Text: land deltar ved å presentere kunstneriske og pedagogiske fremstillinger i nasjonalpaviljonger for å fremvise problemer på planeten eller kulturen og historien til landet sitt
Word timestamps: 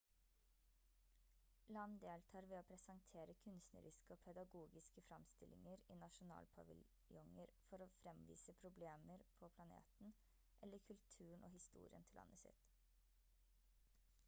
land 1.75 1.97
deltar 2.03 2.45
ved 2.51 2.59
å 2.59 2.65
presentere 2.69 3.33
kunstneriske 3.43 4.15
og 4.15 4.21
pedagogiske 4.23 5.03
fremstillinger 5.09 5.83
i 5.95 5.97
nasjonalpaviljonger 6.03 7.53
for 7.67 7.85
å 7.85 7.87
fremvise 7.99 8.55
problemer 8.63 9.25
på 9.43 9.49
planeten 9.59 10.15
eller 10.69 10.81
kulturen 10.89 11.45
og 11.49 11.53
historien 11.61 12.09
til 12.09 12.19
landet 12.23 12.65
sitt 12.65 12.83